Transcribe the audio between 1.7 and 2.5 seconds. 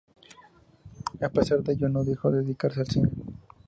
ello no dejó de